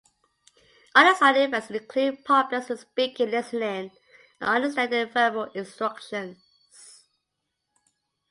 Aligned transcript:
Other 0.95 1.13
side 1.15 1.37
effects 1.37 1.69
include 1.69 2.25
problems 2.25 2.69
with 2.69 2.79
speaking, 2.79 3.29
listening, 3.29 3.91
and 4.39 4.49
understanding 4.49 5.07
verbal 5.09 5.43
instructions. 5.53 7.05